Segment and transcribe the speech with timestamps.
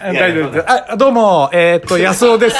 [0.00, 0.64] 大丈夫です。
[0.66, 2.56] あ、どうも、えーっと、 安尾です。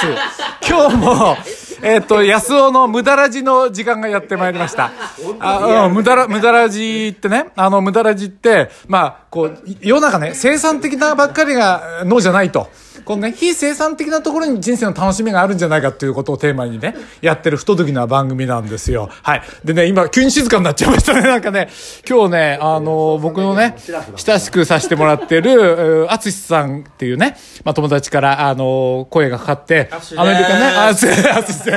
[0.67, 1.37] 今日も、
[1.81, 4.91] えーっと、安尾の無駄ラジの時間がやってまいりました。
[5.39, 12.69] あ、うん、無駄ら、無駄ラジってね、あの、無駄ラジって、まあ、こう、世の中ね、生産的なばっかりが脳じゃないと。
[13.05, 19.09] このね、非生産的なところに人生の楽しみがあるんじゃないかっていうことをテーマにね、やってる不届きな番組なんですよ。
[19.23, 19.41] はい。
[19.63, 21.21] でね、今、急に静かになっちゃいましたね。
[21.27, 21.69] なんかね、
[22.07, 23.75] 今日ね、あの、僕のね、
[24.15, 31.73] 親しくさせてもらってる、あつしさんっていうね、まあ、友達から、あの、声がかかって、アメリカね、あつし、あつしさん。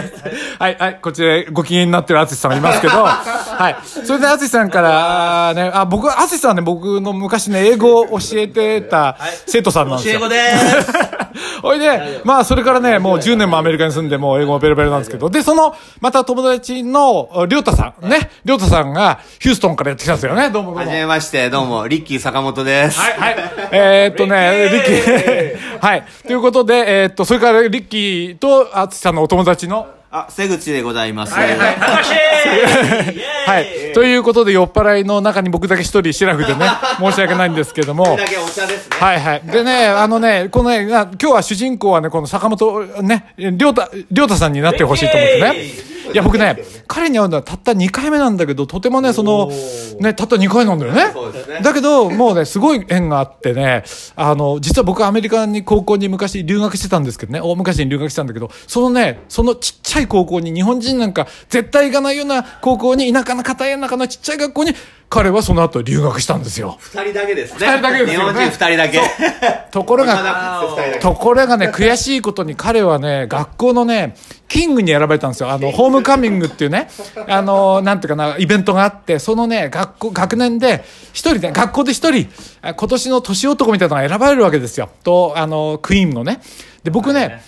[0.58, 3.76] はい、はい、こちらでご機嫌になってるあつしさんがいますけど、 はい。
[4.04, 10.20] それであつしさんから、あね、あ、僕、あつしさんはね、僕の昔ね、英語を教えてた生徒さんなんですよ。
[10.20, 11.04] 教え子です
[11.66, 20.80] ほいで、 まあ、それからね、もう10年もアメリカに住んで、もう英語もベロベロなんですけど、で、その、また友達の、りょうたさん、ね、りょうたさんが、ヒューストンからやってきたんですよね、どうもどうも。
[20.80, 23.00] はじめまして、どうも、リッキー坂本です。
[23.00, 23.36] はい、はい。
[23.72, 25.56] えーっとね、リッキー。
[25.80, 26.04] はい。
[26.26, 31.34] ということで、えーっと、それからリッキーと、あつしさんのお友達の、あ、瀬口でございます。
[31.34, 31.58] はいはい
[33.46, 33.66] はい。
[33.94, 36.66] ということで、酔っ払いの中に僕だけ一人シラフでね、
[36.98, 38.04] 申し訳ないんですけども。
[38.04, 38.96] これだけお茶ですね。
[38.98, 39.42] はいはい。
[39.44, 45.94] でね、あのね、このね、あ今日は主人公はね、この坂本、ね、りょうた、りょうたさんになってほしいと思ってね。
[46.12, 49.48] いや、僕ね、彼に会うのはたった2回目なんだけど、とてもね、その、
[50.00, 51.12] ね、たった2回なんだよね。
[51.62, 53.84] だけど、もうね、すごい縁があってね、
[54.16, 64.74] あの、実は僕はアメリカに高校に昔留学してたんですけどね、大昔に留学してたんだけど、そのね、そのちっちゃい高校に日本人なんか絶対行かないような高校に、田舎の片田舎のちっちゃい学校に、
[65.08, 66.76] 彼はその後留学したんですよ。
[66.80, 67.58] 二人だけですね。
[67.60, 69.00] 二人だけですよね日本人二人だけ。
[69.70, 70.62] ところが。
[71.00, 74.14] ところがね、悔しいことに彼はね、学校のね、
[74.54, 75.50] キングに選ばれたんですよ。
[75.50, 76.88] あの、 ホームカミングっていうね、
[77.28, 82.28] あの、なんていうかな、イベントがあって、そのね、学校、学年で、一人ね、学校で一人、
[82.62, 84.88] あ今年の年男みたいなのが選ばれるわけですよ。
[85.02, 86.40] と、あの、クイーンのね。
[86.84, 87.42] で、僕ね、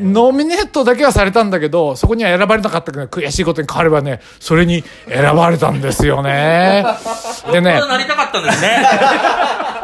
[0.00, 6.84] ノミネートだけはされたんだけど、そこには選ばれなかったけど、悔しいことに彼はね、それに選ばれたんですよね。
[7.50, 8.86] でね、なりたかったんですね。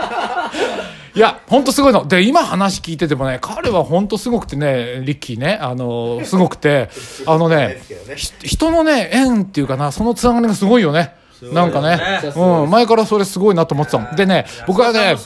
[1.14, 2.06] いや、ほんとすごいの。
[2.06, 6.88] で、今話聞いててもね、彼はほんとすごくてね、リッキーね、あの、すごくて、
[7.26, 7.82] あのね、
[8.16, 11.14] ひ人のね、縁っていうかな、そのつながりがすごいよね。
[11.52, 14.16] なんかねね、うん、前からそれすごいなと思ってたもん。
[14.16, 15.16] でね、僕はね。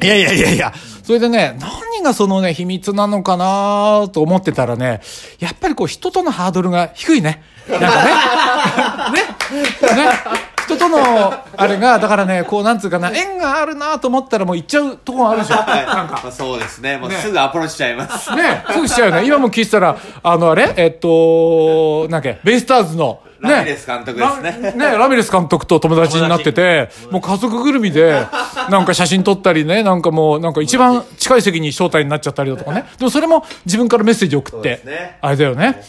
[0.00, 0.72] いやいやいやいや、
[1.02, 5.02] それでね、何がそのね、秘密なのかなと思ってたらね、
[5.38, 7.42] やっぱりこう人とのハードルが低いね。
[7.68, 9.20] なんかね。
[9.92, 10.04] ね。
[10.04, 10.51] ね。
[10.64, 15.56] 人との、あれが、だからね、 こう、なんつうかな、縁があるなと思ったらもう行っちゃうとこがあるでしょ。
[15.56, 15.66] なん
[16.08, 16.20] か。
[16.22, 16.96] まあそうですね。
[16.96, 18.34] もうねすぐアプローチしちゃいます。
[18.34, 19.24] ね、すぐしちゃうよね。
[19.26, 20.72] 今も聞いてたら、あの、あれ？
[20.76, 23.50] えっと、なんだっけ、ベイスターズの、ね。
[23.50, 28.24] ラミレス監督ですねラね、ラミレス監督と友達になってて、もう家族ぐるみで、
[28.70, 32.84] なんか写真撮ったりね、なんかもう、なんか一番近い席に招待になっちゃったりだとかね。
[32.98, 35.82] でもそれも自分からメッセージ送ってね、あれだよね。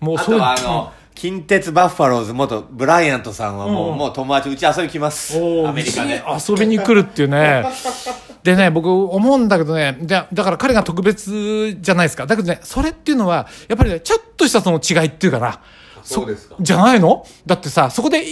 [0.00, 0.40] もうあとそういう。
[0.42, 5.36] はあの、近鉄バッファローズ元ブライアントさんはもう、もう友達うち遊び来ます。
[5.66, 6.22] アメリカで。
[6.48, 7.64] 遊びに来るっていうね。
[8.44, 12.24] でね、僕思うんだけどね、でだから彼が特別じゃないですか。
[12.26, 15.58] だけどね、それっていうのは、やっぱりね、ちょっとしたその違いっていうかな。
[16.04, 17.26] そうですかじゃないの？
[17.44, 18.22] だってさ、そこで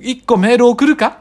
[0.00, 1.18] 一個メール送るか？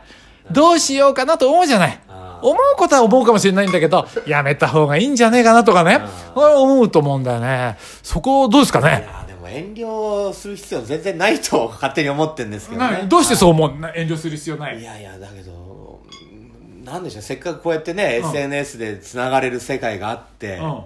[0.49, 1.99] どうしようかなと思うじゃない。
[2.41, 6.01] 思うことは思うかもしれないんだけど、やめた方がいいんじゃねえかなとかね。
[6.33, 7.77] 思うと思うんだよね。
[8.01, 12.91] そこどうですかいねも遠慮する必要全然ないと 勝手に思ってるんですけどね。
[12.91, 13.79] などうしてそう思う？
[13.79, 14.79] な遠慮する必要ない。
[14.79, 16.35] いやいや、だけど、う
[16.81, 20.83] んなんでしょう、せっかくこうやってね、SNS で繋がれる世界があって、うん。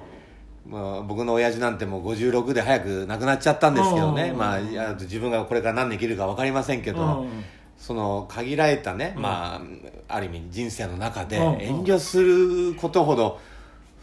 [0.71, 4.37] まあ、僕の親父なんてもう56で早く亡くなっちゃったんですけどね、うん。
[4.37, 4.59] まあ、
[4.99, 7.43] 自分がこれから何年生きるか分かりませんけど、うん。
[7.77, 9.61] その限られたね、ま
[10.07, 11.61] あ、ある意味人生の中でうん。
[11.61, 13.39] 遠慮することほど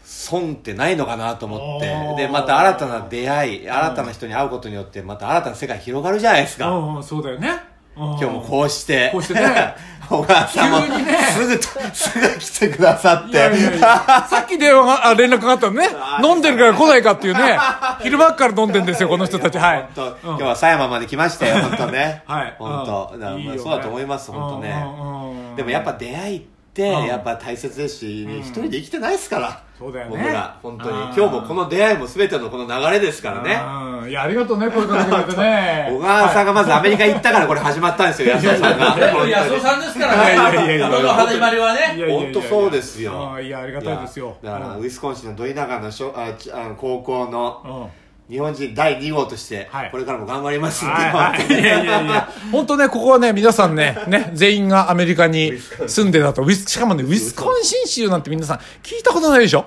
[0.07, 2.15] 損ってないのかなと思って。
[2.15, 7.59] でまた新たな出会い新たな人に会うことによってまた新たな世界広がるじゃないですか、うんうん、そうだよね。
[7.97, 9.09] 今今日もこうして。
[9.11, 9.75] こうしてね。
[10.07, 11.17] 小川さんも急にね。
[11.17, 11.63] すぐと
[11.93, 13.35] すぐ来てくださって。
[13.35, 14.27] いやいやいや。
[14.29, 15.89] さっき電話が、あ、連絡があったのね。
[16.23, 17.57] 飲んでるから来ないかっていうね。
[18.01, 19.57] 昼間っから飲んでんですよ、この人たち。
[19.57, 19.87] はい。
[19.95, 20.29] 本当。
[20.29, 22.23] 今日は狭山まで来ましたよ、本当ね。
[22.29, 22.55] はい。
[22.57, 23.13] 本当。
[23.15, 23.59] うん。
[23.59, 24.85] そうだと思います、本当ね。
[24.85, 25.55] うんうんうん。
[25.55, 29.63] でもやっぱ出会いって、うんやっぱ大切ですし、一人で生きてないですから。
[29.77, 30.97] そうだよね僕ら、本当に。
[30.97, 33.61] うん今日もこの出会いも全てのこの流れですからね。
[34.03, 34.09] うん。
[34.09, 35.89] いや、ありがとうね、声かけてくれてね。
[35.93, 38.95] 小川さんがまずアメリカ行ったからこれ始まったんですよ、安田さんが。
[38.95, 40.95] でも安尾さんですからいやいやいやいやね。
[40.97, 41.79] この始まりはいね。
[41.81, 43.33] やいやいや本当そうですよ。
[43.37, 44.35] うんいや、ありがたいですよ。
[44.43, 51.47] だから、うんウィスコンシンのど田舎の小あちあの高校の、うん日本人第2号としてはい、これからも頑張りますんで、はいはい。
[51.47, 52.29] いやいやいや。
[52.51, 55.53] 本当ね、ここはね、皆さんね、ね、全員がアメリカに
[55.87, 56.41] 住んでたと。
[56.41, 59.65] ウィス、しかもね、ウィスコンシン州なんて皆さん聞いたことないでしょ？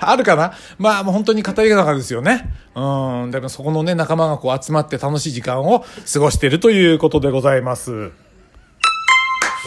[0.00, 0.52] あるかな？
[0.78, 2.48] まあ、もう本当に語りが中ですよね。
[2.74, 3.30] うん。
[3.30, 8.10] でもそこのね、仲間がこう集まって楽しい時間を過ごしているということでございます。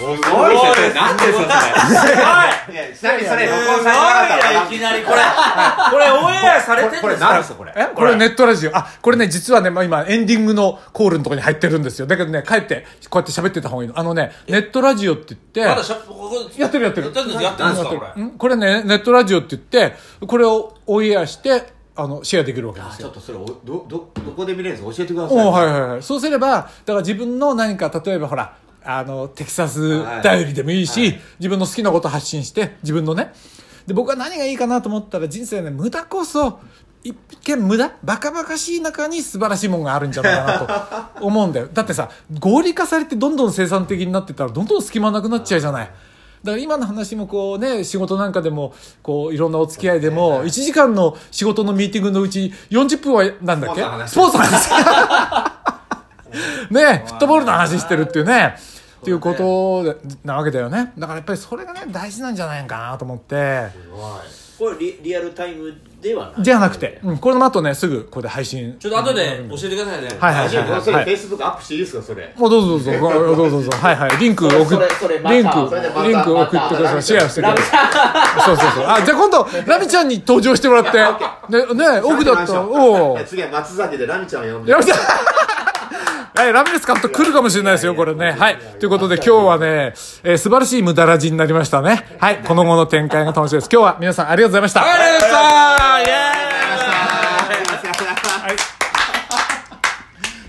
[0.02, 0.94] すごいですね。
[0.96, 2.08] なんですか、そ
[2.72, 2.74] れ。
[2.74, 5.18] いや、ちなみにそれ、録音されてなかったらいきなりこれ、
[5.92, 7.74] これオンエアされてるんこれですか何ですか、これ。
[7.76, 8.76] えこれネットラジオ。
[8.76, 12.08] あ、これね、実はね、まあ今、エンディングのコールのところに入ってるんですよ。
[12.08, 14.00] だけどね、帰って、こうやって喋ってた方がいいの。
[14.00, 18.24] あのね、ネットラジオって言って、まだしゃ、ここやってるやってるやってるんですやってるんですかこれ。
[18.24, 18.32] ん？
[18.32, 19.96] これね、ネットラジオって言って、
[20.26, 21.64] これをオンエアして、
[21.96, 23.10] あの、シェアできるわけですよ。
[23.10, 24.96] ちょっとそれ、おど、ど、どこで見れるんですか？
[24.98, 25.38] 教えてください。
[25.46, 26.04] おはいはいはい。
[26.04, 33.34] そうすれば、だから自分の何か、例えばほら、あの、テキサス頼りでもいいし、はい自分の好きなこと発信して、自分のね。
[33.88, 36.60] で、僕は何がいいかなと思ったら、人生ね、無駄こそ、
[37.04, 40.44] 一見無駄バカバカしい中に素晴らしいものがあるんじゃないか
[41.16, 41.68] なと思うんだよ。
[41.74, 45.92] だってさ、合理化されてどんどん生産的になってったら、どんどん隙間なくなっちゃうじゃない。
[46.44, 48.74] だから今の話もこうね、仕事なんかでも、
[49.04, 53.82] こういろんなお付き合いでも、1時間の仕事のミーティングのうち40分はなんだっけ？
[54.08, 54.70] スポーツの話。
[56.72, 58.56] ねフットボールの話してるっていうね。
[59.02, 60.94] っていうことでなわけだよね。
[60.96, 63.70] だからやっぱりそれがね、大事なんじゃないかなと思って。
[64.60, 68.76] これリリアルタイムではないじゃなくて、うん、この後ね、すぐこれで配信。
[68.78, 70.10] ちょっと後で教えてくださいね。
[70.20, 70.82] はいはいはいはい。
[70.84, 72.32] それ、はいフェイスブックアップしていいですか、それ？
[72.38, 73.72] もうどうぞどうぞ、 どうぞどうぞ。
[73.72, 74.18] はいはい。
[74.18, 75.50] リンク送っそれそれまたリンク、
[76.04, 77.02] リンク送ってください。
[77.02, 78.42] シェアしてください。
[78.46, 78.86] そうそうそう。
[78.86, 81.00] あ、じゃあ今度、ラミちゃんに登場してもらって。
[81.50, 83.20] ね、ね、奥だったら、おお。
[83.26, 84.72] 次は松崎でラミちゃんを呼んで。
[84.74, 84.92] やめて
[86.34, 88.32] はい、ラミレス監督来るかもしれないですよ、これね。
[88.32, 88.58] はい。
[88.80, 89.94] ということで今日はね、
[90.24, 92.06] えー素晴らしい無駄ラジになりましたね。
[92.20, 92.38] はい。
[92.38, 93.70] この後の展開が楽しいです。
[93.72, 94.82] 今日は皆さんありがとうございました。
[94.82, 96.21] ありがとうございましたイエーイ